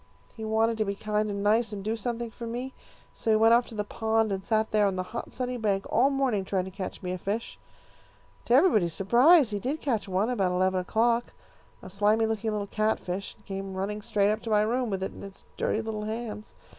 He 0.35 0.43
wanted 0.43 0.79
to 0.79 0.85
be 0.85 0.95
kind 0.95 1.29
and 1.29 1.43
nice, 1.43 1.71
and 1.71 1.83
do 1.83 1.95
something 1.95 2.31
for 2.31 2.47
me, 2.47 2.73
so 3.13 3.29
he 3.29 3.35
went 3.35 3.53
off 3.53 3.67
to 3.67 3.75
the 3.75 3.83
pond, 3.83 4.31
and 4.31 4.43
sat 4.43 4.71
there 4.71 4.87
on 4.87 4.95
the 4.95 5.03
hot 5.13 5.31
sunny 5.31 5.57
bank 5.57 5.85
all 5.91 6.09
morning, 6.09 6.43
trying 6.43 6.65
to 6.65 6.71
catch 6.71 7.03
me 7.03 7.11
a 7.11 7.19
fish. 7.19 7.59
To 8.45 8.53
everybody's 8.55 8.93
surprise 8.93 9.51
he 9.51 9.59
did 9.59 9.79
catch 9.79 10.07
one 10.07 10.31
about 10.31 10.53
eleven 10.53 10.79
o'clock, 10.79 11.33
a 11.83 11.89
slimy 11.91 12.25
looking 12.25 12.49
little 12.51 12.65
catfish, 12.65 13.35
and 13.35 13.45
came 13.45 13.75
running 13.75 14.01
straight 14.01 14.31
up 14.31 14.41
to 14.41 14.49
my 14.49 14.63
room 14.63 14.89
with 14.89 15.03
it 15.03 15.13
in 15.13 15.21
his 15.21 15.45
dirty 15.55 15.81
little 15.81 16.05
hands. 16.05 16.55